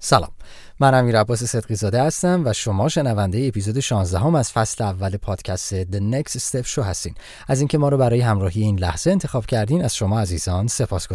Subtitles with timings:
[0.00, 0.30] سلام.
[0.80, 5.16] من امیر عباس صدقی زاده هستم و شما شنونده اپیزود 16 هم از فصل اول
[5.16, 7.14] پادکست The Next Step Show هستین.
[7.48, 11.08] از اینکه ما رو برای همراهی این لحظه انتخاب کردین از شما عزیزان سپاس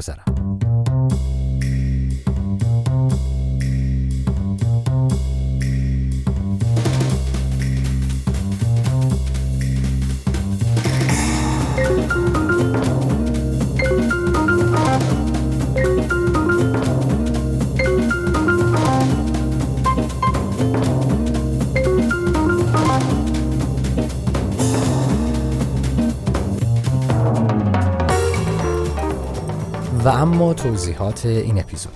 [30.75, 31.93] توضیحات این اپیزود.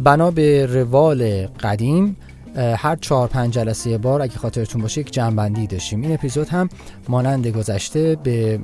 [0.00, 2.16] بنا به روال قدیم
[2.56, 6.02] هر چهار پنج جلسه بار اگه خاطرتون باشه یک جنبندی داشتیم.
[6.02, 6.68] این اپیزود هم
[7.08, 8.60] مانند گذشته به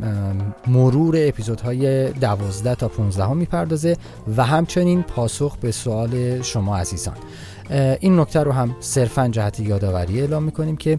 [0.66, 3.96] مرور اپیزودهای دوازده تا 15 هم می‌پردازه
[4.36, 7.16] و همچنین پاسخ به سوال شما عزیزان.
[8.00, 10.98] این نکته رو هم صرفا جهت یادآوری اعلام می‌کنیم که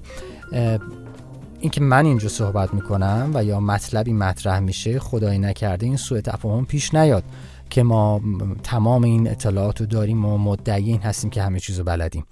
[1.59, 6.65] اینکه من اینجا صحبت می‌کنم و یا مطلبی مطرح میشه خدای نکرده این سوء تفاهم
[6.65, 7.23] پیش نیاد.
[7.69, 8.21] که ما
[8.63, 12.25] تمام این اطلاعات رو داریم و مدعی این هستیم که همه چیز رو بلدیم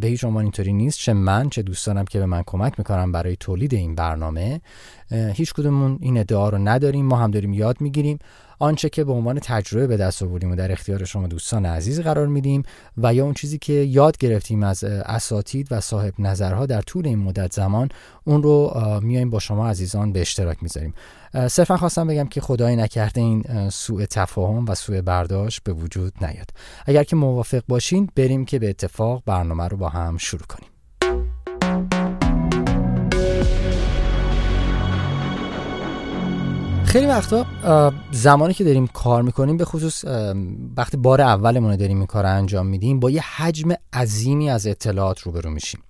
[0.00, 0.98] به هیچ عنوان اینطوری نیست.
[0.98, 4.60] چه من چه دوستانم که به من کمک می‌کنم برای تولید این برنامه.
[5.10, 7.06] هیچ کدومون این ادعا رو نداریم.
[7.06, 8.18] ما هم داریم یاد می‌گیریم.
[8.58, 12.26] آنچه که به عنوان تجربه به دست آوردیم و در اختیار شما دوستان عزیز قرار
[12.26, 12.62] میدیم
[12.96, 17.18] و یا اون چیزی که یاد گرفتیم از اساتید و صاحب نظرها در طول این
[17.18, 17.88] مدت زمان
[18.24, 20.94] اون رو میایم با شما عزیزان به اشتراک می‌ذاریم.
[21.48, 26.50] صرفا خواستم بگم که خدای نکرده این سوء تفاهم و سوء برداشت به وجود نیاد.
[26.86, 30.68] اگر که موافق باشین بریم که به اتفاق برنامه رو با هم شروع کنیم.
[36.88, 37.46] خیلی وقتا
[38.12, 40.04] زمانی که داریم کار می‌کنیم به خصوص
[40.76, 45.50] وقتی بار اولمون داریم این کار انجام میدیم با یه حجم عظیمی از اطلاعات روبرو
[45.50, 45.80] میشیم.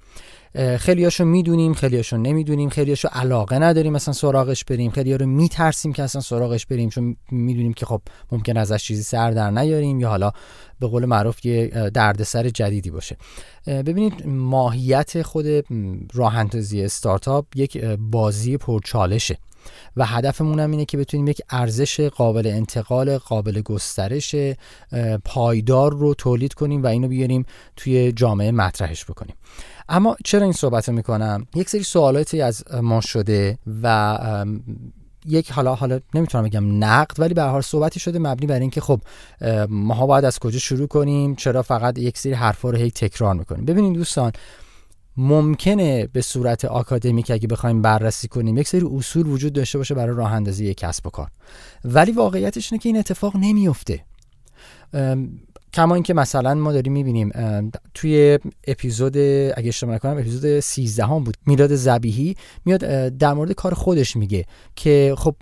[0.79, 6.20] خیلیاشو می‌دونیم خیلیاشو نمی‌دونیم خیلیاشو علاقه نداریم مثلا سراغش بریم خیلی رو میترسیم که اصلا
[6.20, 8.01] سراغش بریم چون می‌دونیم که خب
[8.33, 10.33] ممکن ازش چیزی سر در نیاریم یا حالا
[10.81, 13.17] به قول معروف یه دردسر جدیدی باشه.
[13.67, 15.47] ببینید ماهیت خود
[16.14, 19.39] راه استارتاپ یک بازی پرچالشه.
[19.96, 24.35] و هدفمون هم اینه که بتونیم یک ارزش قابل انتقال قابل گسترش
[25.24, 27.45] پایدار رو تولید کنیم و اینو بیاریم
[27.77, 29.35] توی جامعه مطرحش بکنیم.
[29.89, 34.45] اما چرا این صحبت رو می‌کنم؟ یک سری سوالاتی از ما شده و
[35.27, 39.01] یک حالا حالا نمی‌تونم بگم نقد ولی به هر صحبتی شده مبنی بر اینکه خب
[39.69, 43.64] ماها باید از کجا شروع کنیم؟ چرا فقط یک سری حرفا رو هی تکرار می‌کنیم؟
[43.64, 44.33] ببینید دوستان
[45.18, 50.17] ممکنه به صورت آکادمیک اگه بخوایم بررسی کنیم یک سری اصول وجود داشته باشه برای
[50.17, 51.29] راه اندازی یک کسب و کار.
[51.84, 54.05] ولی واقعیتش اینه که این اتفاق نمیفته
[55.73, 57.33] کما اینکه مثلا ما داریم می‌بینیم
[57.95, 61.36] توی اپیزود اگه اشتباه نکنم اپیزود 13 هم بود.
[61.46, 62.34] میلاد زبیهی
[62.64, 64.45] میاد در مورد کار خودش میگه
[64.77, 65.36] که خب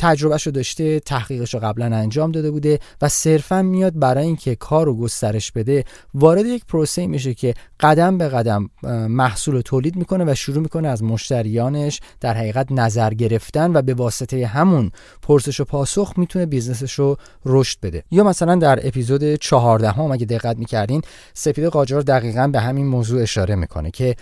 [0.00, 4.86] تجربهش رو داشته تحقیقش رو قبلا انجام داده بوده و صرفا میاد برای اینکه کار
[4.86, 5.84] رو گسترش بده
[6.14, 8.70] وارد یک پروسه میشه که قدم به قدم
[9.08, 13.94] محصول رو تولید می‌کنه و شروع می‌کنه از مشتریانش در حقیقت نظر گرفتن و به
[13.94, 14.90] واسطه همون
[15.22, 17.16] پرسش و پاسخ می‌تونه business ش رو
[17.46, 18.04] رشد بده.
[18.10, 21.02] یا مثلا در اپیزود 14 هم اگه دقت می‌کردین
[21.34, 24.16] سپیده قاجار دقیقا به همین موضوع اشاره می‌کنه که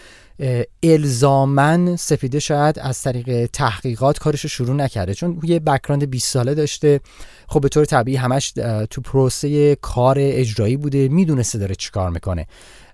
[0.82, 5.14] الزاما سپیده شاید از طریق تحقیقات کارش رو شروع نکرده.
[5.14, 7.00] چون یه background 20 ساله داشته.
[7.48, 8.52] خب به طور طبیعی همش
[8.90, 11.08] تو پروسه کار اجرایی بوده.
[11.08, 12.46] می‌دونسته داره چیکار می‌کنه.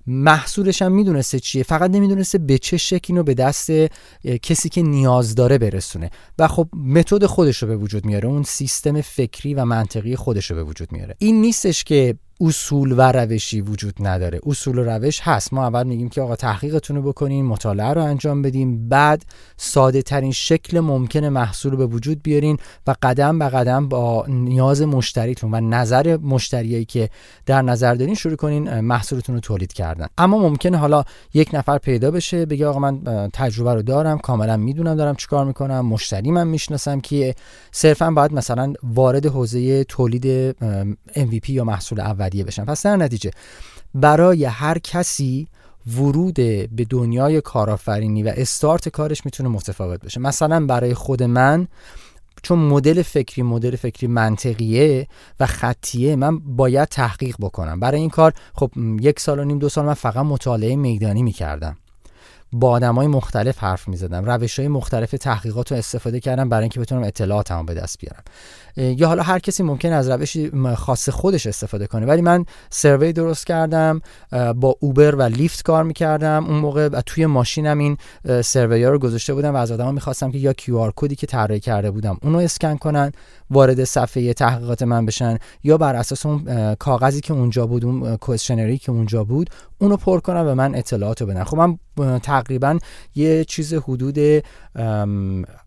[0.06, 1.62] محصولش هم می‌دونسته چیه.
[1.62, 3.70] فقط نمی‌دونسته به چه شکلی رو به دست
[4.42, 6.10] کسی که نیاز داره برسونه.
[6.38, 8.28] و خب متد خودش رو به وجود میاره.
[8.28, 11.14] اون سیستم فکری و منطقی خودش رو به وجود میاره.
[11.18, 14.40] این نیستش که اصول و روشی وجود نداره.
[14.46, 15.52] اصول و روش هست.
[15.52, 19.22] ما اول میگیم که آقا تحقیقتون رو بکنین مطالعه رو انجام بدیم بعد
[19.56, 24.82] ساده ترین شکل ممکن محصول رو به وجود بیارین و قدم به قدم با نیاز
[24.82, 27.10] مشتریتون و نظر مشتریایی که
[27.46, 30.06] در نظر دارین شروع کنین محصولتون رو تولید کردن.
[30.18, 31.04] اما ممکنه حالا
[31.34, 33.00] یک نفر پیدا بشه بگه آقا من
[33.32, 37.34] تجربه رو دارم کاملا می‌دونم دارم چیکار می‌کنم مشتری من می‌شناسم که
[37.72, 40.52] صرفا باید مثلا وارد حوزه تولید
[41.16, 42.64] MVP یا محصول اول اولیه بشن.
[42.64, 43.30] پس در نتیجه
[43.94, 45.48] برای هر کسی
[45.96, 50.20] ورود به دنیای کارآفرینی و استارت کارش می‌تونه متفاوت بشه.
[50.20, 51.68] مثلا برای خود من
[52.42, 55.06] چون مدل فکری مدل فکری منطقیه
[55.40, 57.80] و خطیه من باید تحقیق بکنم.
[57.80, 58.70] برای این کار خب
[59.00, 61.76] یک سال و نیم دو سال من فقط مطالعه میدانی می‌کردم.
[62.52, 64.24] با آدمای مختلف حرف می‌زدم.
[64.24, 68.22] روش های مختلف تحقیقات رو استفاده کردم برای اینکه بتونم اطلاعاتمو به دست بیارم.
[68.76, 72.06] یا حالا هر کسی ممکن از روشی خاص خودش استفاده کنه.
[72.06, 74.00] ولی من سروی درست کردم
[74.54, 77.96] با اوبر و لیفت کار می‌کردم اون موقع توی ماشینم این
[78.44, 81.26] سروی ها رو گذاشته بودم و از آدما می‌خواستم که یا کیو آر کدی که
[81.26, 83.12] طراحی کرده بودم اونو اسکن کنن
[83.50, 88.78] وارد صفحه تحقیقات من بشن یا بر اساس اون کاغذی که اونجا بود اون کوشنری
[88.78, 91.78] که اونجا بود اونو پر کنم و من اطلاعات رو بدن خب من
[92.18, 92.78] تقریبا
[93.14, 94.18] یه چیز حدود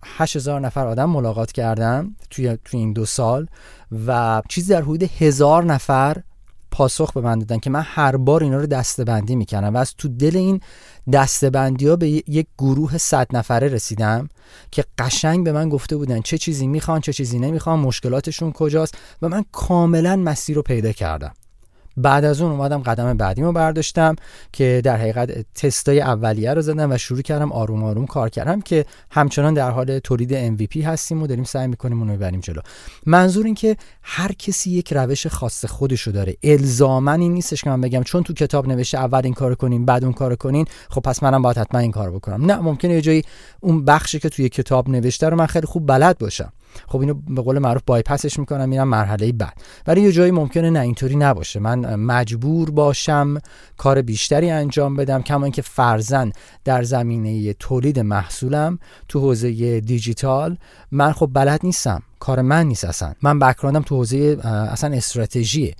[0.04, 3.48] 8000 نفر آدم ملاقات کردم توی, توی این دو سال
[4.08, 6.18] و چیزی در حدود هزار نفر
[6.72, 10.08] پاسخ به من دادن که من هر بار اینا رو دستبندی می‌کنم و از تو
[10.08, 10.62] دل این
[11.14, 14.30] دستبندی ها به یک گروه صد نفره رسیدم
[14.72, 19.30] که قشنگ به من گفته بودن چه چیزی می‌خوان چه چیزی نمی‌خوان مشکلاتشون کجاست و
[19.30, 21.34] من کاملا مسیر رو پیدا کردم.
[21.98, 24.16] بعد از اون اومدم قدم بعدی رو برداشتم
[24.54, 28.86] که در حقیقت تستای اولیه رو زدم و شروع کردم آروم آروم کار کردم که
[29.12, 32.62] همچنان در حال تولید MVP هستیم و داریم سعی می‌کنیم اون رو ببریم جلو.
[33.06, 36.36] منظور این که هر کسی یک روش خاص خودشو داره.
[36.44, 40.04] الزاما این نیستش که من بگم چون تو کتاب نوشته اول این کارو کنیم بعد
[40.04, 42.46] اون کارو کنین خب پس منم باید حتما این کارو بکنم.
[42.46, 43.24] نه ممکنه یه جایی
[43.60, 46.52] اون بخشی که توی کتاب نوشته رو من خیلی خوب بلد باشم.
[46.88, 49.54] خب اینو به قول معروف بایپسش می‌کنم میرم مرحله بعد.
[49.88, 51.60] ولی یه جایی ممکنه نه اینطوری نباشه.
[51.60, 53.38] من مجبور باشم
[53.78, 56.32] کار بیشتری انجام بدم کما اینکه فرزن
[56.64, 60.58] در زمینه تولید محصولم تو حوزه دیجیتال
[60.92, 62.04] من خب بلد نیستم.
[62.20, 63.14] کار من نیست اصلا.
[63.22, 65.76] من بکراندم تو حوزه اصلا استراتژیه.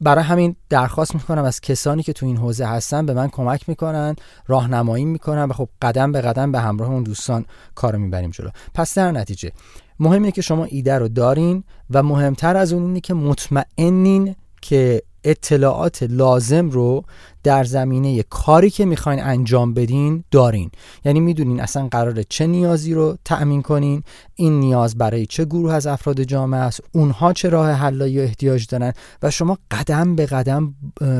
[0.00, 4.16] برای همین درخواست می‌کنم از کسانی که تو این حوزه هستن به من کمک می‌کنن
[4.46, 7.44] راهنمایی می‌کنن و خب قدم به قدم به همراه اون دوستان
[7.74, 8.50] کارو می‌بریم جلو.
[8.74, 9.52] پس در نتیجه
[10.00, 15.02] مهم اینه که شما ایده رو دارین و مهمتر از اون اینه که مطمئنین که
[15.24, 17.04] اطلاعات لازم رو
[17.42, 20.70] در زمینه کاری که می‌خواین انجام بدین دارین.
[21.04, 24.02] یعنی می‌دونین اصلا قراره چه نیازی رو تأمین کنین
[24.34, 28.92] این نیاز برای چه گروه از افراد جامعه است اونها چه راه حلایی احتیاج دارن
[29.22, 30.74] و شما قدم به قدم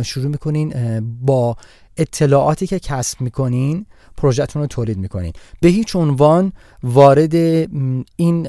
[0.04, 0.74] شروع می‌کنین
[1.20, 1.56] با
[1.96, 3.86] اطلاعاتی که کسب می‌کنین
[4.16, 5.32] پروژهتون رو تولید می‌کنین.
[5.60, 7.34] به هیچ عنوان وارد
[8.16, 8.48] این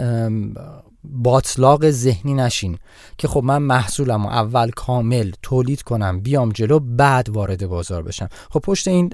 [1.06, 2.78] باطلاق ذهنی نشین
[3.18, 8.30] که خب من محصولم و اول کامل تولید کنم بیام جلو بعد وارد بازار بشم.
[8.50, 9.10] خب پشت این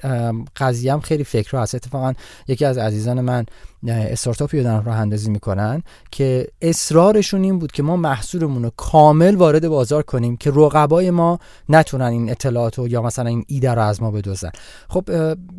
[0.56, 2.13] قضیه هم خیلی فکر هست اتفاقا
[2.48, 3.45] یکی از عزیزان من
[3.88, 9.36] استارتاپی رو دارن راه اندازی می‌کنن که اصرارشون این بود که ما محصولمون رو کامل
[9.36, 13.81] وارد بازار کنیم که رقبای ما نتونن این اطلاعات رو یا مثلا این ایده رو
[13.81, 14.52] از ما بدوزن
[14.90, 15.10] خب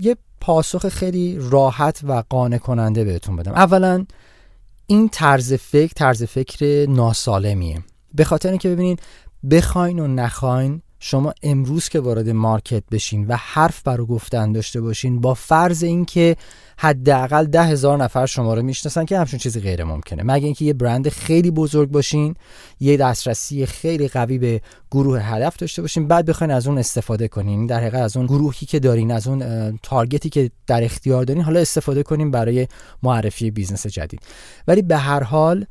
[0.00, 3.52] یه پاسخ خیلی راحت و قانع کننده بهتون بدم.
[3.52, 4.06] اولا
[4.86, 7.82] این طرز فکر طرز فکر ناسالمیه.
[8.14, 9.02] به خاطر اینکه ببینید
[9.50, 15.20] بخواین و نخواین شما امروز که وارد مارکت بشین و حرف برای گفتن داشته باشین
[15.20, 16.36] با فرض اینکه
[16.78, 20.22] حداقل ده هزار نفر شما رو می‌شناسن که همچون چیزی غیر ممکنه.
[20.22, 22.34] مگه اینکه یه برند خیلی بزرگ باشین
[22.80, 24.60] یه دسترسی خیلی قوی به
[24.90, 27.66] گروه هدف داشته باشین بعد بخواین از اون استفاده کنین.
[27.66, 31.42] در حقیقت از اون گروهی که دارین از اون target ی که در اختیار دارین
[31.42, 32.68] حالا استفاده کنین برای
[33.02, 34.20] معرفی business جدید.
[34.68, 35.66] ولی به هر حال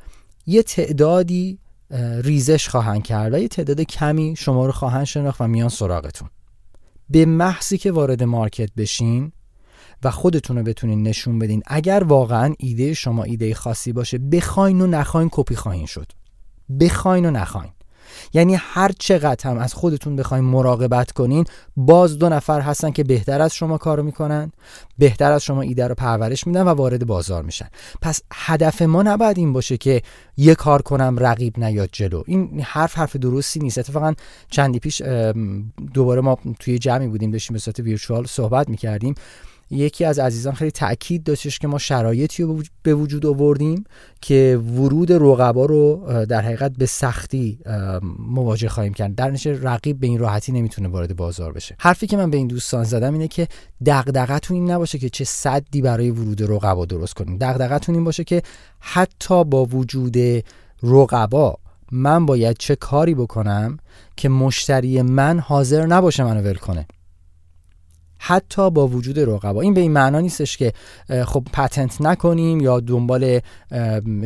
[0.47, 1.59] یه تعدادی
[2.23, 6.29] ریزش خواهند کرد و یه تعداد کمی شما رو خواهند شناخت و میان سراغتون.
[7.09, 9.31] به محضی که وارد market بشین
[10.03, 14.87] و خودتون رو بتونین نشون بدین اگر واقعا ایده شما ایده خاصی باشه بخواین و
[14.87, 16.11] نخواین کپی خواهین شد.
[16.79, 17.71] بخواین و نخواین.
[18.33, 21.45] یعنی هر چقدر هم از خودتون بخواین مراقبت کنین
[21.77, 24.51] باز دو نفر هستن که بهتر از شما کارو می‌کنن
[24.97, 27.67] بهتر از شما ایده رو پرورش میدن و وارد بازار میشن.
[28.01, 30.01] پس هدف ما نباید این باشه که
[30.37, 32.23] یه کار کنم رقیب نیاد جلو.
[32.25, 33.77] این حرف حرف درستی نیست.
[33.77, 34.13] اتفاقا
[34.49, 35.01] چندی پیش
[35.93, 39.15] دوباره ما توی جمعی بودیم داشتیم به صورت ویرچوال صحبت می‌کردیم.
[39.71, 43.83] یکی از عزیزان خیلی تاکید داشتش که ما شرایطی رو به وجود آوردیم
[44.21, 47.59] که ورود رقبا رو در حقیقت به سختی
[48.19, 49.15] مواجه خواهیم کرد.
[49.15, 51.75] در نشه رقیب به این راحتی نمی‌تونه وارد بازار بشه.
[51.79, 53.47] حرفی که من به این دوستان زدم اینه که
[53.85, 57.37] دغدغتون این نباشه که چه صدی برای ورود رقبا درست کنیم.
[57.37, 58.41] دغدغتون این باشه که
[58.79, 60.17] حتی با وجود
[60.83, 61.55] رقبا
[61.91, 63.77] من باید چه کاری بکنم
[64.15, 66.87] که مشتری من حاضر نباشه منو ول کنه.
[68.19, 69.61] حتی با وجود رقبا.
[69.61, 70.73] این به این معنا نیستش که
[71.25, 73.39] خب پتنت نکنیم یا دنبال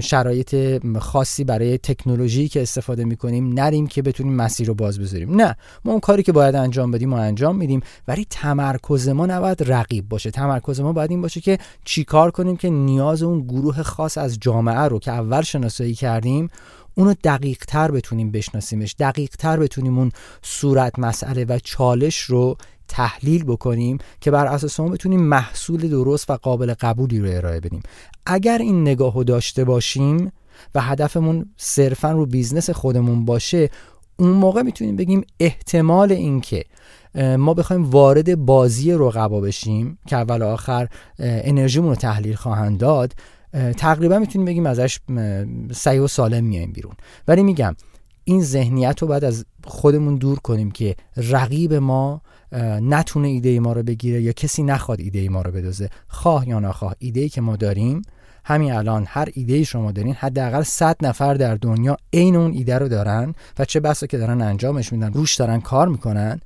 [0.01, 5.35] شرایط خاصی برای تکنولوژی که استفاده می‌کنیم نریم که بتونیم مسیر رو باز بذاریم.
[5.35, 5.55] نه.
[5.85, 7.81] ما اون کاری که باید انجام بدیم ما انجام میدیم.
[8.07, 10.31] ولی تمرکز ما نباید رقیب باشه.
[10.31, 14.81] تمرکز ما باید این باشه که چیکار کنیم که نیاز اون گروه خاص از جامعه
[14.81, 16.50] رو که اول شناسایی کردیم
[16.95, 22.57] اونو دقیق تر بتونیم بشناسیمش دقیق تر بتونیم اون صورت مسئله و چالش رو
[22.88, 27.83] تحلیل بکنیم که بر اساس اون بتونیم محصول درست و قابل قبولی رو ارائه بدیم.
[28.25, 30.31] اگر این نگاه داشته باشیم
[30.75, 33.69] و هدفمون صرفا رو business خودمون باشه
[34.17, 36.65] اون موقع می‌تونیم بگیم احتمال اینکه
[37.15, 40.88] ما بخوایم وارد بازی رقبا بشیم که اول آخر
[41.19, 43.13] انرژیمون رو تحلیل خواهند داد
[43.77, 45.00] تقریبا می‌تونیم بگیم ازش
[45.72, 46.93] صحیح و سالم میایم بیرون.
[47.27, 47.75] ولی میگم
[48.24, 52.22] این ذهنیت رو باید از خودمون دور کنیم که رقیب ما
[52.81, 56.95] نتونه ایده ما رو بگیره یا کسی نخواد ایده ما رو بدوزه خواه یا نخواه
[57.00, 58.01] ایده که ما داریم
[58.45, 62.88] همین الان هر ایده شما دارین حداقل 100 نفر در دنیا عین اون ایده رو
[62.88, 66.39] دارن و چه بسا که دارن انجامش میدن روش دارن کار می‌کنن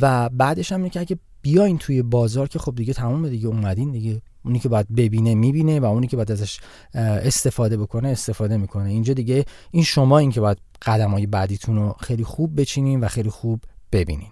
[0.00, 4.22] و بعدش هم که اگه بیاین توی بازار که خب دیگه تمام دیگه اومدین دیگه.
[4.44, 6.60] اونی که باید ببینه می‌بینه و اونی که باید ازش
[6.94, 8.88] استفاده بکنه استفاده می‌کنه.
[8.90, 13.08] اینجا دیگه این شما این که باید قدم های بعدیتون رو خیلی خوب بچینین و
[13.08, 13.60] خیلی خوب
[13.92, 14.28] ببینین.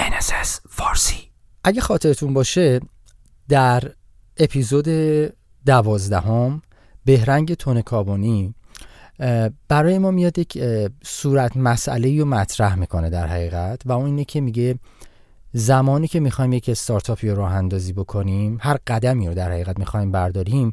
[0.00, 1.30] NSS فارسی.
[1.64, 2.80] اگه خاطرتون باشه
[3.48, 3.92] در
[4.36, 4.88] اپیزود
[5.66, 6.62] دوازدهم
[7.04, 8.54] بهرنگ تون کابونی
[9.68, 10.58] برای ما میاد یک
[11.04, 14.78] صورت مسئله رو مطرح می‌کنه در حقیقت و اون اینه که میگه
[15.52, 20.12] زمانی که می‌خوایم یک استارتاپی رو راه اندازی بکنیم هر قدمی رو در حقیقت می‌خوایم
[20.12, 20.72] برداریم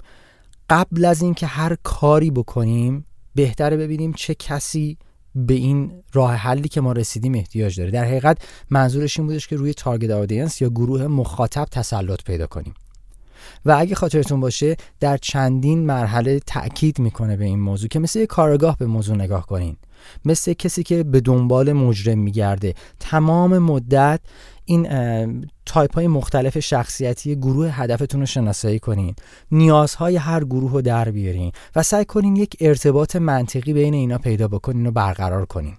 [0.70, 4.98] قبل از اینکه هر کاری بکنیم بهتره ببینیم چه کسی
[5.36, 7.92] به این راه حلی که ما رسیدیم احتیاج داره.
[7.92, 8.38] در حقیقت
[8.70, 12.74] منظورش این بودش که روی تارگت آدینس یا گروه مخاطب تسلط پیدا کنیم.
[13.66, 18.78] و اگه خاطرتون باشه در چندین مرحله تاکید می‌کنه به این موضوع که مثل کارگاه
[18.78, 19.78] به موضوع نگاه کنین.
[20.26, 22.74] مثل کسی که به دنبال مجرم میگرده.
[23.00, 24.20] تمام مدت
[24.66, 24.88] این
[25.66, 29.16] تایپ های مختلف شخصیتی گروه هدفتون رو شناسایی کنین.
[29.52, 34.48] نیازهای هر گروه رو در بیارین و سعی کنین یک ارتباط منطقی بین اینا پیدا
[34.48, 35.74] بکنین و برقرار کنین.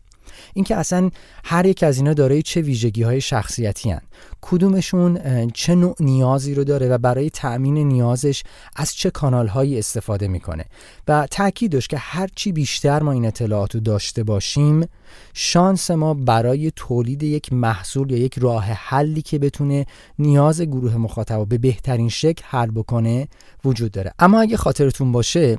[0.55, 1.11] اینکه اصلا
[1.45, 4.01] هر یک از اینا دارای چه ویژگی های شخصیتی هن.
[4.41, 5.21] کدومشون
[5.51, 8.43] چه نوع نیازی رو داره و برای تأمین نیازش
[8.77, 10.65] از چه کانال هایی استفاده می‌کنه
[11.09, 14.89] و تاکید داشت که هرچی بیشتر ما این اطلاعات رو داشته باشیم
[15.35, 19.87] شانس ما برای تولید یک محصول یا یک راه حلی که بتونه
[20.19, 23.29] نیاز گروه مخاطب به بهترین شکل حل بکنه
[23.65, 25.59] وجود داره اما اگه خاطرتون باشه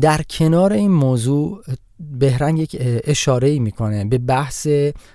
[0.00, 1.64] در کنار این موضوع
[2.00, 4.68] بهرنگ یک اشاره می‌کنه به بحث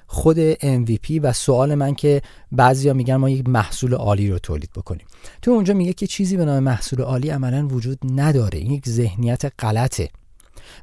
[0.08, 5.06] خود MVP و سوال من که بعضیا میگن ما یک محصول عالی رو تولید بکنیم.
[5.42, 8.60] تو اونجا میگه که چیزی به نام محصول عالی عملا وجود نداره.
[8.60, 10.10] این یک ذهنیت غلطه.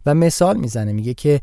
[0.07, 1.41] و مثال می‌زنه میگه که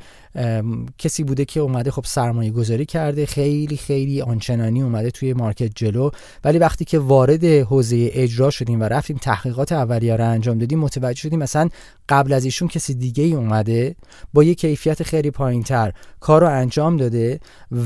[0.98, 6.10] کسی بوده که اومده خب سرمایه گذاری کرده خیلی خیلی آنچنانی اومده توی مارکت جلو.
[6.44, 11.20] ولی وقتی که وارد حوزه اجرا شدیم و رفتیم تحقیقات اولیه رو انجام دادیم متوجه
[11.20, 11.70] شدیم مثلا
[12.10, 13.96] قبل از ایشون کسی دیگه ای اومده
[14.34, 17.39] با یه کیفیت خیلی پایین تر کار رو انجام داده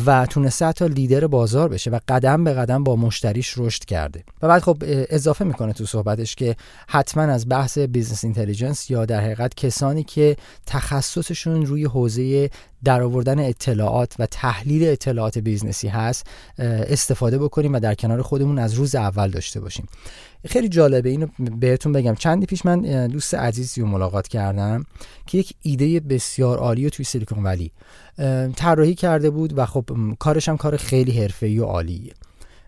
[0.05, 4.23] و تونسته تا لیدر بازار بشه و قدم به قدم با مشتریش رشد کرده.
[4.41, 4.77] و بعد خب
[5.09, 6.55] اضافه می‌کنه تو صحبتش که
[6.87, 12.40] حتما از بحث business intelligence یا در حقیقت کسانی که تخصصشون روی حوزه
[12.83, 18.59] در آوردن اطلاعات و تحلیل اطلاعات business ی هست استفاده بکنیم و در کنار خودمون
[18.59, 19.87] از روز اول داشته باشیم.
[20.45, 21.27] خیلی جالبه اینو
[21.59, 22.15] بهتون بگم.
[22.15, 24.85] چندی پیش من دوست عزیزی رو ملاقات کردم
[25.25, 27.71] که یک ایده بسیار عالی توی Silicon Valley
[28.55, 29.85] طراحی کرده بود و خب
[30.19, 32.13] کارش هم کار خیلی حرفه‌ای و عالیه.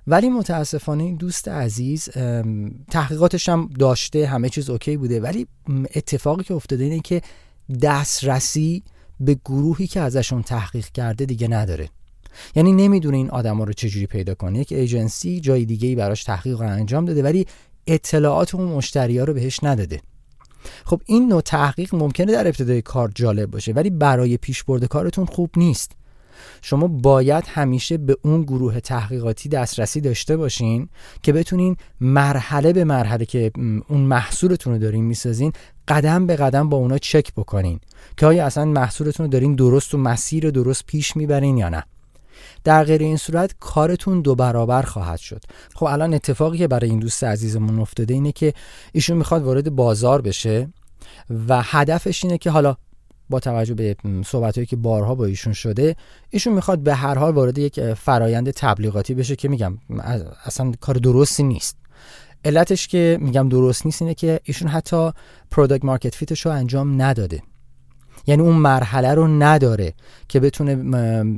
[0.07, 2.09] ولی متاسفانه این دوست عزیز
[2.91, 5.19] تحقیقاتش هم داشته همه چیز اوکی بوده.
[5.19, 5.47] ولی
[5.95, 7.21] اتفاقی که افتاده اینه که
[7.81, 8.83] دسترسی
[9.23, 11.89] به گروهی که ازشون تحقیق کرده دیگه نداره.
[12.55, 14.59] یعنی نمی‌دونه این آدما رو چجوری پیدا کنه.
[14.59, 17.47] یک ایجنسی جای دیگه ای براش تحقیق رو انجام داده ولی
[17.87, 20.01] اطلاعات اون مشتری ها رو بهش نداده.
[20.85, 25.49] خب این نوع تحقیق ممکنه در ابتدای کار جالب باشه ولی برای پیشبرد کارتون خوب
[25.57, 25.91] نیست.
[26.61, 30.89] شما باید همیشه به اون گروه تحقیقاتی دسترسی داشته باشین
[31.21, 33.51] که بتونین مرحله به مرحله که
[33.87, 35.53] اون محصولتون رو دارین می‌سازین
[35.87, 37.79] قدم به قدم با اونا چک بکنین
[38.17, 41.83] که آیا اصلا محصولتون رو دارین درست و مسیر درست پیش می‌برین یا نه.
[42.63, 45.41] در غیر این صورت کارتون دو برابر خواهد شد.
[45.75, 48.53] خب الان اتفاقی که برای این دوست عزیزمون افتاده اینه که
[48.91, 50.69] ایشون می‌خواد وارد بازار بشه
[51.47, 52.75] و هدفش اینه که حالا
[53.33, 55.95] با توجه به صحبتهایی که بارها با ایشون شده
[56.29, 59.77] ایشون می‌خواد به هر حال وارد یک فرایند تبلیغاتی بشه که میگم
[60.45, 61.77] اصلا کار درستی نیست.
[62.45, 65.11] علتش که میگم درست نیست اینه که ایشون حتی
[65.51, 67.41] product market fit ش رو انجام نداده.
[68.27, 69.93] یعنی اون مرحله رو نداره
[70.27, 70.75] که بتونه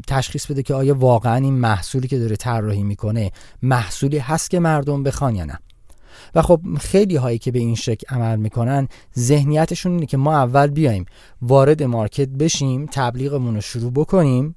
[0.08, 5.04] تشخیص بده که آیا واقعا این محصولی که داره طراحی می‌کنه محصولی هست که مردم
[5.04, 5.60] بخوان یا نه.
[6.36, 8.88] و خب خیلی هایی که به این شکل عمل می‌کنن
[9.20, 11.06] ذهنیتشون اینه که ما اول بیایم
[11.42, 14.56] وارد مارکت بشیم تبلیغمون رو شروع بکنیم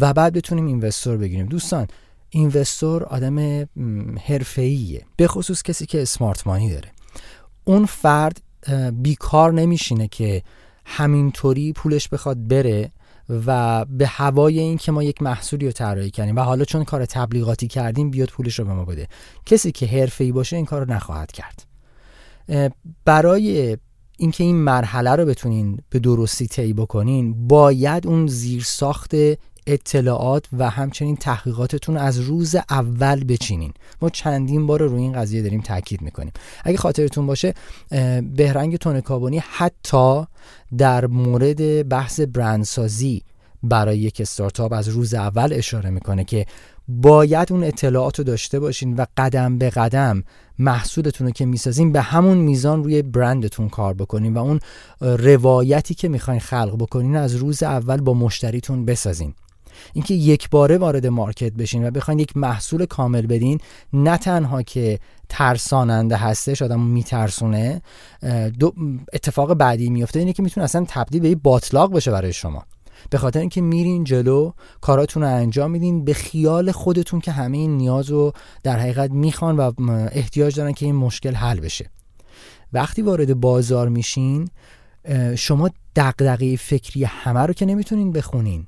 [0.00, 1.46] و بعد بتونیم اینوستور بگیریم.
[1.46, 1.86] دوستان
[2.30, 3.66] اینوستور آدم
[4.26, 6.88] حرفه‌ایه به خصوص کسی که اسمارت مانی داره.
[7.64, 8.42] اون فرد
[8.92, 10.42] بیکار نمیشینه که
[10.84, 12.90] همینطوری پولش بخواد بره
[13.46, 17.06] و به هوای این که ما یک محصولی رو طراحی کردیم و حالا چون کار
[17.06, 19.08] تبلیغاتی کردیم بیاد پولش رو به ما بده.
[19.46, 21.66] کسی که حرفه‌ای باشه این کار نخواهد کرد.
[23.04, 23.76] برای
[24.18, 29.14] اینکه این مرحله رو بتونین به درستی طی بکنین باید اون زیرساخت
[29.66, 33.72] اطلاعات و همچنین تحقیقاتتون از روز اول بچینین.
[34.02, 36.32] ما چندین بار روی این قضیه داریم تاکید می‌کنیم.
[36.64, 37.54] اگه خاطرتون باشه
[38.36, 39.02] بهرنگ تون
[39.38, 40.24] حتی
[40.78, 43.22] در مورد بحث برندسازی
[43.62, 46.46] برای یک استارتاپ از روز اول اشاره می‌کنه که
[46.88, 50.24] باید اون اطلاعات رو داشته باشین و قدم به قدم
[50.58, 54.60] محصولتون رو که می‌سازین به همون میزان روی برندتون کار بکنین و اون
[55.00, 59.34] روایتی که می‌خواین خلق بکنین از روز اول با مشتریتون بسازین.
[59.92, 63.58] اینکه یک باره وارد مارکت بشین و بخواین یک محصول کامل بدین
[63.92, 64.98] نه تنها که
[65.28, 67.82] ترساننده هستش آدم میترسونه
[68.58, 68.72] دو
[69.12, 72.64] اتفاق بعدی میفته اینه که می‌تونه اصلا تبدیل به باطلاق بشه برای شما.
[73.10, 77.76] به خاطر اینکه میرین جلو کاراتون رو انجام میدین به خیال خودتون که همه این
[77.76, 79.72] نیاز رو در حقیقت می‌خوان و
[80.12, 81.90] احتیاج دارن که این مشکل حل بشه.
[82.72, 84.48] وقتی وارد بازار میشین
[85.36, 88.66] شما دقدقه فکری همه رو که نمی‌تونین بخونین.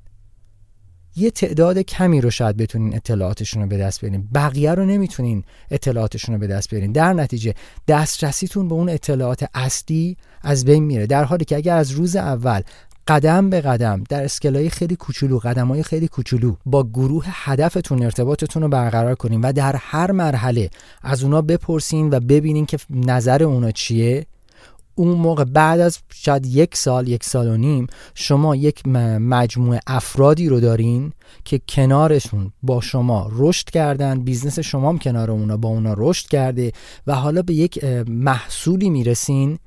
[1.16, 4.28] یه تعداد کمی رو شاید بتونین اطلاعاتشون رو به دست بیارین.
[4.34, 6.92] بقیه رو نمی‌تونین اطلاعاتشون رو به دست بیارین.
[6.92, 7.54] در نتیجه
[7.88, 11.06] دسترسیتون به اون اطلاعات اصلی از بین میره.
[11.06, 12.62] در حالی که اگر از روز اول
[13.08, 18.02] قدم به قدم در scale های خیلی کوچولو قدم های خیلی کوچولو با گروه هدفتون
[18.02, 20.70] ارتباطتون رو برقرار کنین و در هر مرحله
[21.02, 24.26] از اونا بپرسین و ببینین که نظر اونا چیه.
[24.94, 30.48] اون موقع بعد از شاید یک سال یک سال و نیم شما یک مجموعه افرادی
[30.48, 31.12] رو دارین
[31.44, 36.72] که کنارشون با شما رشد کردن business شما هم کنار اونا با اونا رشد کرده
[37.06, 39.58] و حالا به یک محصولی می‌رسین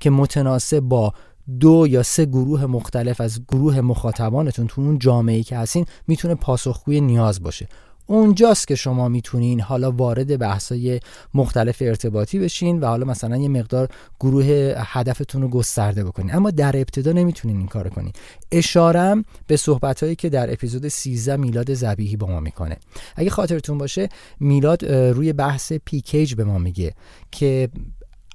[0.00, 1.12] که متناسب با
[1.60, 7.00] دو یا سه گروه مختلف از گروه مخاطبانتون تو اون جامعه که هستین می‌تونه پاسخگوی
[7.00, 7.68] نیاز باشه.
[8.10, 11.00] اونجاست که شما می‌تونین حالا وارد بحثای
[11.34, 13.88] مختلف ارتباطی بشین و حالا مثلا یه مقدار
[14.20, 16.34] گروه هدفتون رو گسترده بکنین.
[16.34, 18.12] اما در ابتدا نمی‌تونین این کار کنین.
[18.52, 22.76] اشارم به صحبت که در اپیزود 13 میلاد زبیهی با ما می‌کنه.
[23.16, 24.08] اگه خاطرتون باشه
[24.40, 26.94] میلاد روی بحث پیکیج به ما میگه
[27.30, 27.68] که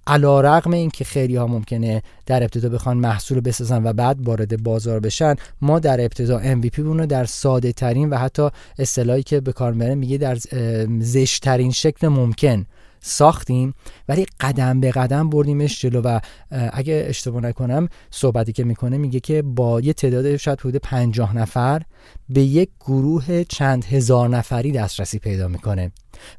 [0.08, 4.63] علا رقم این که خیلی ها ممکنه در ابتدا بخوان محصول بسازن و بعد وارد
[4.63, 9.54] بازار بشن ما در ابتدا MVP رو در ساده ترین و حتی اصطلاحی که به
[9.54, 10.38] کار میگه در
[11.00, 12.66] زشت ترین شکل ممکن.
[13.06, 13.74] ساختیم
[14.10, 16.20] ولی قدم به قدم بردیمش جلو و
[16.52, 21.82] اگه اشتباه نکنم صحبتی که می‌کنه میگه که با یه تعداد شاید حدود پنجاه نفر
[22.30, 25.92] به یک گروه چند هزار نفری دسترسی پیدا می‌کنه.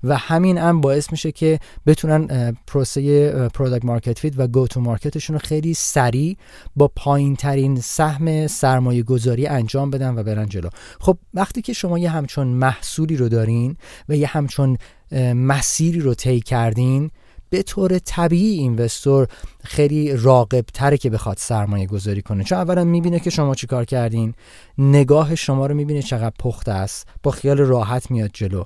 [0.04, 5.13] و همین هم باعث میشه که بتونن پروسه product market fit و go to market
[5.13, 6.36] شون رو خیلی سریع
[6.76, 10.68] با پایین ترین سهم سرمایه گذاری انجام بدن و برن جلو.
[11.00, 13.76] خب وقتی که شما یه همچون محصولی رو دارین
[14.08, 14.76] و یه همچون
[15.22, 17.10] مسیری رو طی کردین
[17.50, 19.28] به طور طبیعی investor
[19.64, 22.44] خیلی راغب تره که بخواد سرمایه گذاری کنه.
[22.44, 24.34] چون اولا می‌بینه که شما چیکار کردین
[24.78, 28.64] نگاه شما رو می‌بینه چقدر پخته است با خیال راحت میاد جلو.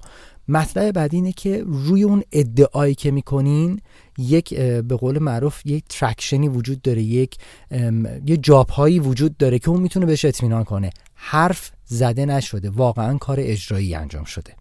[0.49, 3.81] مطلب بعدی اینه که روی اون ادعایی که می‌کنین
[4.19, 7.37] یک به قول معروف یک traction ی وجود داره یک
[8.27, 10.91] یه job هایی وجود داره که اون می‌تونه بهش اطمینان کنه.
[11.15, 14.53] حرف زده نشده واقعا کار اجرایی انجام شده.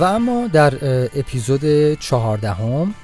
[0.00, 0.74] و اما در
[1.18, 2.94] اپیزود چهاردهم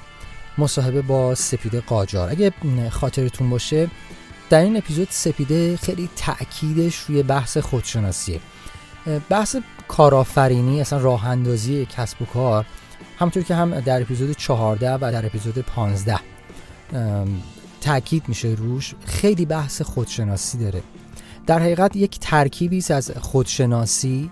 [0.57, 2.29] مصاحبه با سپیده قاجار.
[2.29, 2.53] اگه
[2.89, 3.89] خاطرتون باشه
[4.49, 8.39] در این اپیزود سپیده خیلی تأکیدش روی بحث خودشناسیه.
[9.29, 9.55] بحث
[9.87, 12.65] کارآفرینی اصلا راه اندازی کسب و کار
[13.19, 16.19] همونطور که هم در اپیزود 14 و در اپیزود 15
[17.81, 20.81] تاکید میشه روش خیلی بحث خودشناسی داره.
[21.47, 24.31] در حقیقت یک ترکیبی از خودشناسی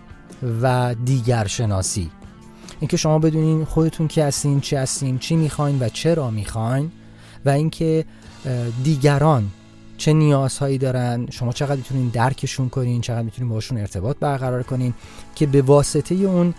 [0.62, 2.12] و دیگر شناسی
[2.80, 6.92] اینکه شما بدونین خودتون کی هستین چی هستین چی می‌خواین و چرا می‌خواین
[7.46, 8.06] و اینکه
[8.84, 9.48] دیگران
[9.98, 14.94] چه نیازهایی دارن شما چقدر می‌تونین درکشون کنین چقدر می‌تونین باشون ارتباط برقرار کنین
[15.36, 16.54] که به واسطه اون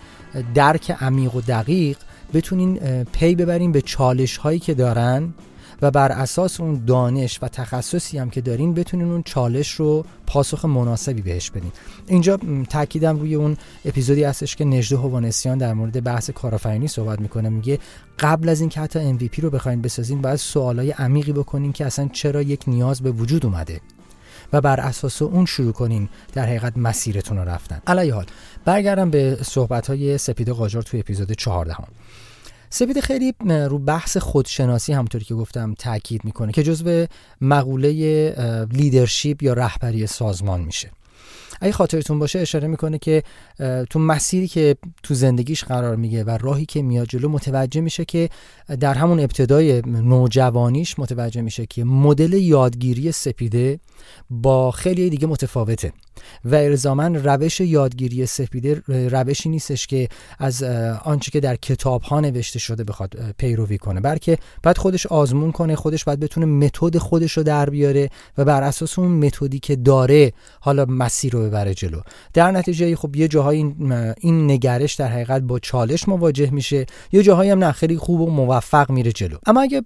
[0.53, 1.97] درک عمیق و دقیق
[2.33, 5.33] بتونین پی ببرین به چالش هایی که دارن
[5.81, 10.65] و بر اساس اون دانش و تخصصی هم که دارین بتونین اون چالش رو پاسخ
[10.65, 11.71] مناسبی بهش بدین.
[12.07, 17.49] اینجا تاکیدم روی اون اپیزودی هستش که نجده هوانسیان در مورد بحث کارآفرینی صحبت می‌کنه.
[17.49, 17.79] میگه
[18.19, 22.41] قبل از اینکه حتی MVP رو بخواین بسازین باید سوالای عمیقی بکنین که اصلا چرا
[22.41, 23.81] یک نیاز به وجود اومده
[24.53, 27.81] و بر اساس اون شروع کنین در حقیقت مسیرتون رو رفتن.
[27.87, 28.25] علی حال
[28.65, 31.87] برگردم به صحبت های سپید قاجار توی اپیزود 14 هم.
[32.69, 37.05] سپید خیلی رو بحث خودشناسی همونطوری که گفتم تاکید می‌کنه که جزو
[37.41, 38.29] مقوله
[38.71, 40.91] لیدرشپ یا رهبری سازمان میشه.
[41.61, 43.23] اگه خاطرتون باشه اشاره می‌کنه که
[43.89, 48.29] تو مسیری که تو زندگیش قرار میگه و راهی که میاد جلو متوجه میشه که
[48.79, 53.79] در همون ابتدای نوجوانیش متوجه میشه که مدل یادگیری سپیده
[54.29, 55.93] با خیلی دیگه متفاوته.
[56.45, 60.63] و الزاما روش یادگیری سپیده روشی نیستش که از
[61.03, 64.01] آنچه که در کتاب ها نوشته شده بخواد پیروی کنه.
[64.01, 68.63] بلکه بعد خودش آزمون کنه خودش باید بتونه متد خودش رو در بیاره و بر
[68.63, 71.99] اساس اون متدی که داره حالا مسیر رو ببره جلو.
[72.33, 77.23] در نتیجه خب یه جاهای این, این نگرش در حقیقت با چالش مواجه میشه یه
[77.23, 79.37] جاهایی هم نه خیلی خوب و موفق میره جلو.
[79.45, 79.81] اما اگه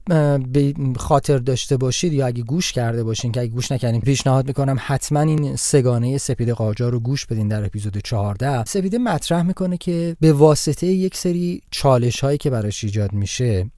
[0.51, 4.77] به خاطر داشته باشید یا اگه گوش کرده باشین که اگه گوش نکردین پیشنهاد می‌کنم
[4.79, 10.15] حتما این سگانه سپید قاجار رو گوش بدین در اپیزود 14 سپیده مطرح می‌کنه که
[10.19, 13.71] به واسطه یک سری چالش هایی که براش ایجاد میشه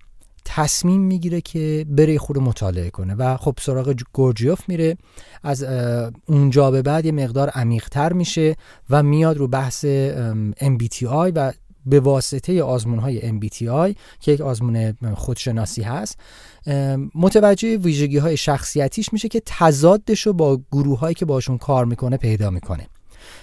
[0.45, 4.97] تصمیم می‌گیره که بره خود مطالعه کنه و خب سراغ گورجیوف میره.
[5.43, 5.63] از
[6.25, 8.55] اونجا به بعد یه مقدار عمیقتر میشه
[8.89, 9.85] و میاد رو بحث
[10.61, 11.53] MBTI و
[11.85, 16.19] به واسطه آزمون های MBTI که یک آزمون خودشناسی هست
[17.15, 22.17] متوجه ویژگی های شخصیتیش میشه که تضادش رو با گروه هایی که باشون کار می‌کنه
[22.17, 22.87] پیدا می‌کنه.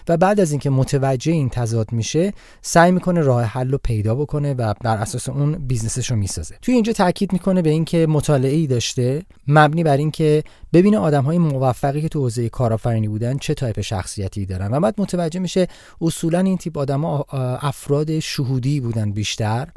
[0.08, 4.54] و بعد از اینکه متوجه این تضاد میشه سعی می‌کنه راه حل رو پیدا بکنه
[4.54, 6.54] و بر اساس اون business ش رو می‌سازه.
[6.62, 11.38] توی اینجا تاکید می‌کنه به اینکه مطالعه ای داشته مبنی بر اینکه ببینه آدم های
[11.38, 14.74] موفقی که تو حوزه کارآفرینی بودن چه تایپ شخصیتی دارن.
[14.74, 15.68] و بعد متوجه میشه
[16.00, 17.26] اصولا این تیپ آدم ها
[17.62, 19.68] افراد شهودی بودن بیشتر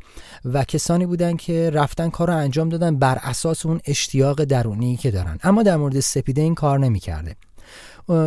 [0.45, 5.11] و کسانی بودن که رفتن کار رو انجام دادن بر اساس اون اشتیاق درونی که
[5.11, 5.39] دارن.
[5.43, 7.35] اما در مورد سپیده این کار نمی‌کرده.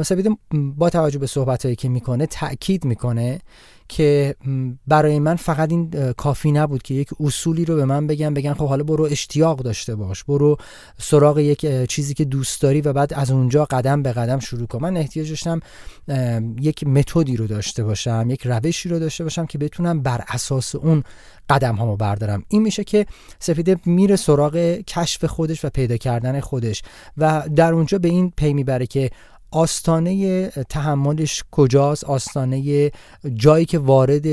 [0.05, 3.41] سپیده با توجه به صحبت هایی که می‌کنه تاکید می‌کنه
[3.89, 4.35] که
[4.87, 8.67] برای من فقط این کافی نبود که یک اصولی رو به من بگن بگن خب
[8.69, 10.57] حالا برو اشتیاق داشته باش برو
[10.99, 14.79] سراغ یک چیزی که دوست داری و بعد از اونجا قدم به قدم شروع کن.
[14.79, 15.61] من احتیاج داشتم
[16.61, 21.03] یک متدی رو داشته باشم یک روشی رو داشته باشم که بتونم بر اساس اون
[21.49, 22.45] قدم هامو بردارم.
[22.49, 23.07] این میشه که
[23.39, 26.83] سفیده میره سراغ کشف خودش و پیدا کردن خودش
[27.17, 29.11] و در اونجا به این پی می‌بره که
[29.57, 32.91] آستانه تحملش کجاست؟ آستانه
[33.35, 34.27] جایی که وارد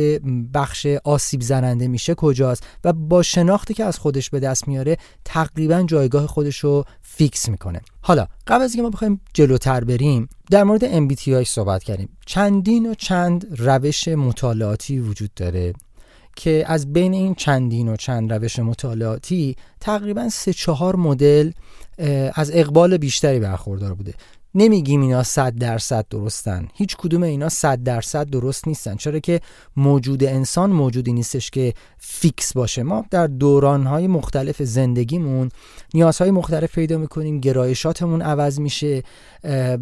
[0.53, 5.83] بخش آسیب زننده میشه کجاست؟ و با شناختی که از خودش به دست میاره تقریبا
[5.83, 7.81] جایگاه خودش رو فیکس می‌کنه.
[8.01, 12.09] حالا قبل از اینکه ما بخوایم جلوتر بریم در مورد MBTI صحبت کردیم.
[12.25, 15.73] چندین و چند روش مطالعاتی وجود داره
[16.35, 21.51] که از بین این چندین و چند روش مطالعاتی تقریبا سه چهار مدل
[22.33, 24.13] از اقبال بیشتری برخوردار بوده.
[24.55, 26.67] نمیگیم اینا صد درصد درستن.
[26.73, 28.95] هیچ کدوم اینا صد درصد درست نیستن.
[28.95, 29.41] چرا که
[29.77, 32.83] موجود انسان موجودی نیستش که فیکس باشه.
[32.83, 35.49] ما در دورانهای مختلف زندگیمون
[35.93, 39.03] نیازهای مختلف پیدا می‌کنیم گرایشاتمون عوض میشه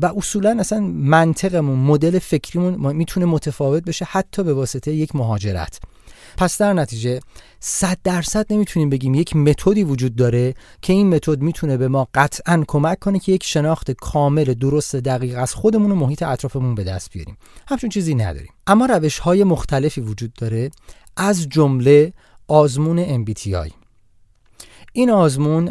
[0.02, 5.80] و اصولا اصلا منطقمون مدل فکریمون می‌تونه متفاوت بشه حتی به واسطه یک مهاجرت.
[6.38, 7.20] پس در نتیجه
[7.60, 12.64] صد درصد نمی‌تونیم بگیم یک متدی وجود داره که این متد می‌تونه به ما قطعا
[12.68, 17.12] کمک کنه که یک شناخت کامل درست دقیق از خودمون و محیط اطرافمون به دست
[17.12, 17.38] بیاریم.
[17.68, 18.52] همچون چیزی نداریم.
[18.68, 20.72] اما روش های مختلفی وجود داره
[21.18, 22.14] از جمله
[22.48, 23.72] آزمون MBTI
[24.94, 25.70] این آزمون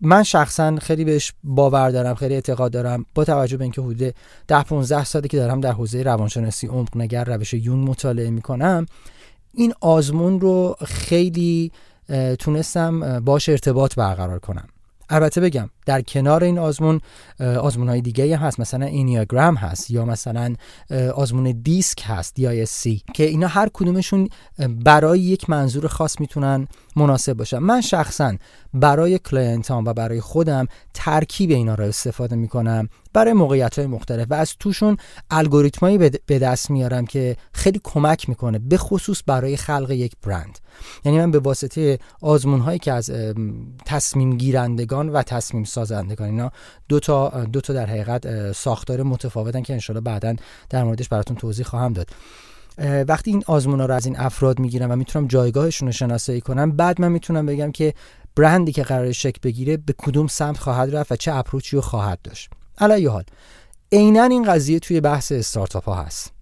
[0.00, 4.14] من شخصا خیلی بهش باور دارم خیلی اعتقاد دارم با توجه به اینکه حدود
[4.48, 8.86] 10 15 سالی که دارم در حوزه روانشناسی عمق نگر روش یون مطالعه می‌کنم.
[9.54, 11.72] این آزمون رو خیلی
[12.38, 14.68] تونستم باش ارتباط برقرار کنم.
[15.08, 17.00] البته بگم در کنار این آزمون
[17.40, 18.60] آزمون های دیگه هست.
[18.60, 20.54] مثلا Enneagram هست یا مثلا
[21.14, 24.28] آزمون دیسک هست سی که اینا هر کدومشون
[24.84, 27.58] برای یک منظور خاص می‌تونن مناسب باشن.
[27.58, 28.34] من شخصا
[28.74, 34.26] برای client ام و برای خودم ترکیب اینا رو استفاده می‌کنم برای موقعیت های مختلف
[34.30, 34.96] و از توشون
[35.30, 40.58] الگوریتمایی به دست میارم که خیلی کمک می‌کنه به خصوص برای خلق یک برند.
[41.04, 43.10] یعنی من به واسطه آزمون هایی که از
[43.86, 46.52] تصمیم گیرندگان و تصمیم سازندگان اینا
[46.88, 50.34] دو تا دو تا در حقیقت ساختار متفاوتن که انشالله بعدا
[50.70, 52.10] در موردش براتون توضیح خواهم داد.
[53.08, 57.00] وقتی این آزمونا رو از این افراد می‌گیرم و می‌تونم جایگاهشون رو شناسایی کنم بعد
[57.00, 57.94] من می‌تونم بگم که
[58.36, 62.18] برندی که قرار شکل بگیره به کدوم سمت خواهد رفت و چه اپروچی رو خواهد
[62.24, 62.50] داشت.
[62.78, 63.24] علی حال
[63.92, 66.32] عینا این قضیه توی بحث استارتاپ ها هست.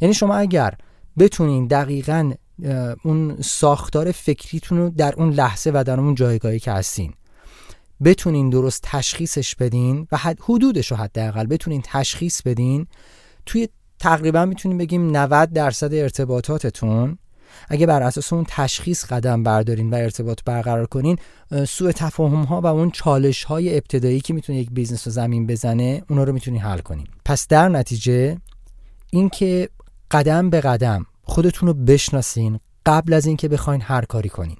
[0.00, 0.74] یعنی شما اگر
[1.18, 2.32] بتونین دقیقا
[3.04, 7.12] اون ساختار فکریتون رو در اون لحظه و در اون جایگاهی که هستین
[8.04, 12.86] بتونین درست تشخیصش بدین و حدودش رو حداقل بتونین تشخیص بدین
[13.46, 17.18] توی تقریبا می‌تونیم بگیم 90 درصد ارتباطاتتون
[17.68, 21.18] اگه بر اساس اون تشخیص قدم بردارین و ارتباط برقرار کنین
[21.68, 26.02] سوء تفاهم ها و اون چالش های ابتدایی که می‌تونه یک business رو زمین بزنه
[26.10, 27.06] اونا رو می‌تونین حل کنین.
[27.24, 28.38] پس در نتیجه
[29.10, 29.68] اینکه
[30.10, 34.56] قدم به قدم خودتون رو بشناسین قبل از اینکه بخواین هر کاری کنین.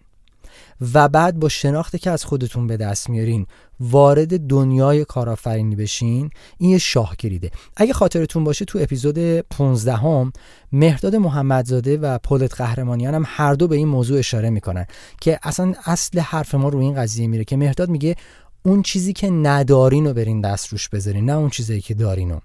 [0.94, 3.46] و بعد با شناختی که از خودتون به دست میارین
[3.80, 7.50] وارد دنیای کارآفرینی بشین این یه شاه‌کلیده.
[7.76, 10.32] اگه خاطرتون باشه تو اپیزود 15 هم
[10.72, 14.86] مهداد محمدزاده و پولت قهرمانیان هم هر دو به این موضوع اشاره می‌کنن
[15.20, 18.16] که اصلا اصل حرف ما رو این قضیه میره که مهداد میگه
[18.62, 22.40] اون چیزی که ندارین رو برین دست روش بذارین نه اون چیزی که دارین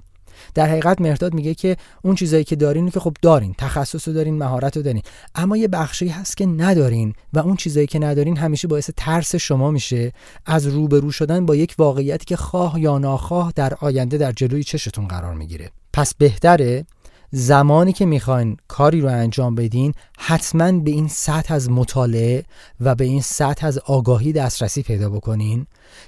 [0.54, 4.38] در حقیقت مرداد میگه که اون چیزایی که دارین که خب دارین تخصص رو دارین
[4.38, 5.02] مهارت رو دارین.
[5.36, 9.72] اما یه بخشی هست که ندارین و اون چیزایی که ندارین همیشه باعث ترس شما
[9.72, 10.12] میشه.
[10.46, 15.08] از روبرو شدن با یک واقعیتی که خواه یا ناخواه در آینده در جلوی چشتون
[15.08, 15.72] قرار می‌گیره.
[15.94, 16.86] پس بهتره
[17.32, 22.44] زمانی که می‌خواین کاری رو انجام بدین حتما به این سطح از مطالعه
[22.82, 25.66] و به این سطح از آگاهی دسترسی پیدا بکنین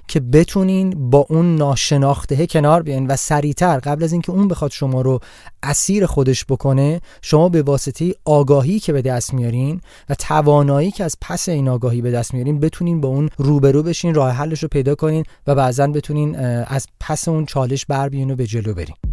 [0.07, 5.01] که بتونین با اون ناشناخته کنار بیاین و سریعتر قبل از اینکه اون بخواد شما
[5.01, 5.19] رو
[5.63, 11.15] اسیر خودش بکنه شما به واسطه آگاهی که به دست میارین و توانایی که از
[11.21, 14.95] پس این آگاهی به دست میارین بتونین با اون روبرو بشین راه حلش رو پیدا
[14.95, 19.10] کنین و بعضا بتونین از پس اون چالش بر و به جلو برین.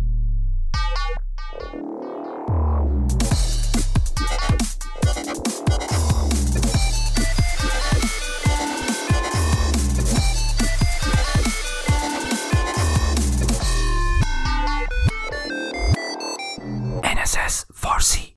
[17.81, 18.35] فارسی.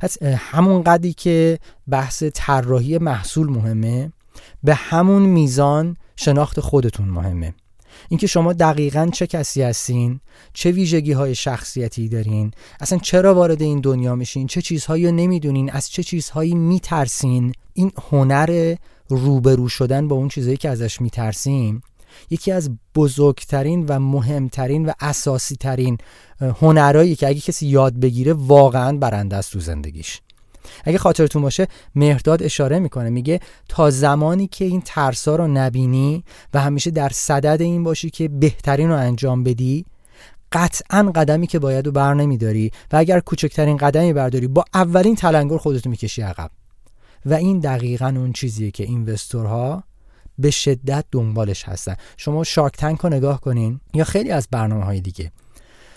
[0.00, 4.12] پس همون قدری که بحث طراحی محصول مهمه
[4.64, 7.54] به همون میزان شناخت خودتون مهمه.
[8.08, 10.20] اینکه شما دقیقا چه کسی هستین
[10.52, 15.70] چه ویژگی های شخصیتی دارین اصلا چرا وارد این دنیا میشین چه چیزهایی رو نمی‌دونین
[15.70, 18.74] از چه چیزهایی میترسین این هنر
[19.08, 21.82] روبرو شدن با اون چیزهایی که ازش میترسیم
[22.30, 25.98] یکی از بزرگترین و مهمترین و اساسی ترین
[26.40, 30.20] هنرهایی که اگه کسی یاد بگیره واقعا برنده است تو زندگیش.
[30.84, 36.24] اگه خاطرتون باشه مهرداد اشاره می‌کنه میگه تا زمانی که این ترسا رو نبینی
[36.54, 39.84] و همیشه در صدد این باشی که بهترین رو انجام بدی
[40.52, 45.56] قطعا قدمی که باید رو بر نمیداری و اگر کوچکترین قدمی برداری با اولین تلنگر
[45.56, 46.50] خودتو می‌کشی عقب.
[47.26, 49.84] و این دقیقا اون چیزیه که اینوستورها
[50.38, 51.96] به شدت دنبالش هستن.
[52.16, 55.32] شما شارک تنک رو نگاه کنین یا خیلی از برنامه های دیگه.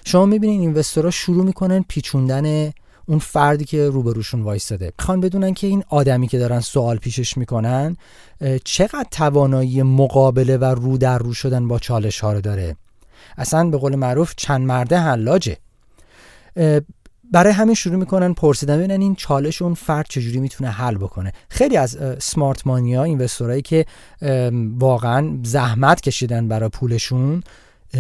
[0.06, 2.72] شما می‌بینین اینوستورها شروع می‌کنن پیچوندن
[3.06, 4.94] اون فردی که روبروشون وایستاده.
[5.00, 7.98] می‌خوان بدونن که این آدمی که دارن سوال پیشش می‌کنن
[8.64, 12.76] چقدر توانایی مقابله و رو در رو شدن با چالش ها رو داره.
[13.38, 15.58] اصلا به قول معروف چند مرده حلاجه.
[17.32, 21.34] برای همین شروع می‌کنن پرسیدن ببینن این چالش اون فرد چجوری می‌تونه حل بکنه.
[21.50, 23.86] خیلی از سمارت مانیا اینوستورایی که
[24.80, 27.44] واقعا زحمت کشیدن برای پولشون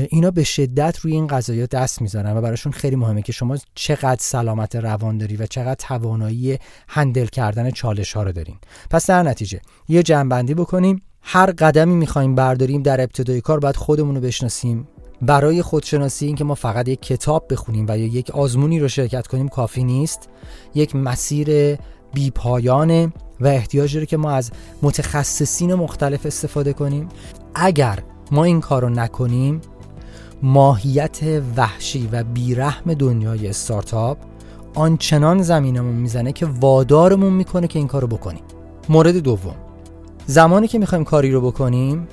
[0.10, 4.20] اینا به شدت روی این قضايا دست می‌ذارن و براشون خیلی مهمه که شما چقدر
[4.20, 8.56] سلامت روان داری و چقدر توانایی هندل کردن چالش ها رو دارین.
[8.90, 11.02] پس در نتیجه یه جنبندی بکنیم.
[11.22, 14.88] هر قدمی می‌خوایم برداریم در ابتدای کار باید خودمون رو بشناسیم
[15.22, 19.28] برای خودشناسی این که ما فقط یک کتاب بخونیم و یا یک آزمونی رو شرکت
[19.28, 20.30] کنیم کافی نیست.
[20.76, 21.78] یک مسیر
[22.14, 24.52] بیپایانه و احتیاج داره که ما از
[24.82, 27.10] متخصصین مختلف استفاده کنیم.
[27.56, 28.00] اگر
[28.32, 29.62] ما این کار رو نکنیم
[30.42, 31.20] ماهیت
[31.58, 34.18] وحشی و بیرحم دنیای استارتاپ
[34.76, 38.44] آنچنان زمینمون می‌زنه که وادارمون می‌کنه که این کارو بکنیم.
[38.90, 39.56] مورد دوم.
[40.26, 42.08] زمانی که می‌خوایم کاری رو بکنیم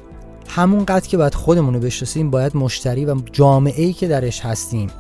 [0.49, 4.91] همون قد که باید خودمون رو بشناسیم باید مشتری و جامعه ای که درش هستیم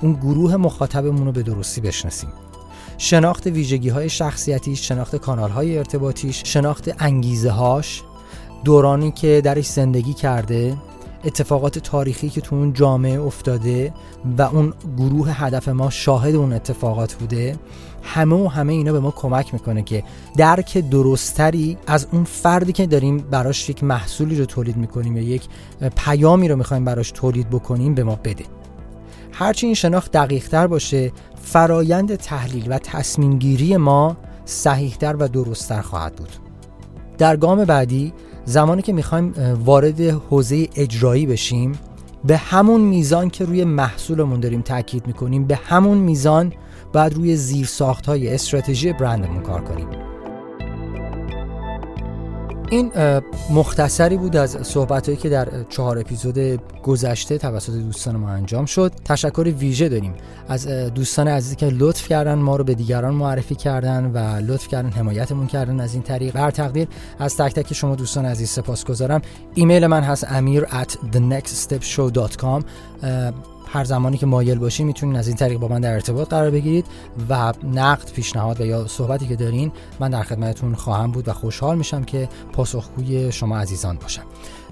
[0.00, 2.32] اون گروه مخاطبمون رو به درستی بشناسیم.
[2.98, 8.02] شناخت ویژگی های شخصیتیش شناخت کانال های ارتباطیش شناخت انگیزه هاش
[8.64, 10.76] دورانی که درش زندگی کرده
[11.24, 13.92] اتفاقات تاریخی که تو اون جامعه افتاده
[14.38, 17.56] و اون گروه هدف ما شاهد اون اتفاقات بوده
[18.02, 20.04] همه و همه اینا به ما کمک می‌کنه که
[20.36, 25.48] درک درستری از اون فردی که داریم براش یک محصولی رو تولید می‌کنیم یا یک
[25.96, 28.44] پیامی رو می‌خوایم براش تولید بکنیم به ما بده.
[29.32, 35.80] هرچی این شناخت دقیق تر باشه فرایند تحلیل و تصمیم گیری ما صحیحتر و درستتر
[35.80, 36.28] خواهد بود.
[37.18, 38.12] در گام بعدی
[38.44, 41.72] زمانی که می‌خوایم وارد حوزه اجرایی بشیم
[42.24, 46.52] به همون میزان که روی محصولمون داریم تاکید می‌کنیم به همون میزان
[46.92, 49.88] باید روی زیرساخت های استراتژی برندمون کار کنیم.
[52.70, 52.92] این
[53.50, 56.38] مختصری بود از صحبت هایی که در چهار اپیزود
[56.82, 58.92] گذشته توسط دوستان ما انجام شد.
[59.04, 60.14] تشکر ویژه داریم.
[60.48, 64.18] از دوستان عزیزی که لطف کردن ما رو به دیگران معرفی کردن و
[64.52, 66.34] لطف کردن حمایتمون کردن از این طریق.
[66.34, 69.22] بر تقدیر از تک تک شما دوستان عزیز سپاس گذارم
[69.54, 72.64] ایمیل من هست امیر at thenextstepshow.com
[73.74, 76.86] هر زمانی که مایل باشین می‌تونین از این طریق با من در ارتباط قرار بگیرید
[77.28, 81.78] و نقد پیشنهاد و یا صحبتی که دارین من در خدمتتون خواهم بود و خوشحال
[81.78, 84.22] میشم که پاسخگوی شما عزیزان باشم.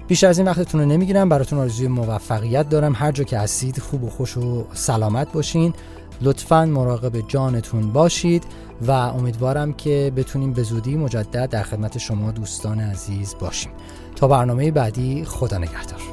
[0.07, 1.29] بیشتر از این وقتتون رو نمی‌گیرم.
[1.29, 2.93] براتون آرزوی موفقیت دارم.
[2.95, 5.73] هر جا که هستید خوب و خوش و سلامت باشین.
[6.21, 8.43] لطفا مراقب جانتون باشید
[8.87, 13.71] و امیدوارم که بتونیم به زودی مجدد در خدمت شما دوستان عزیز باشیم.
[14.15, 16.12] تا برنامه بعدی خدا نگهدار.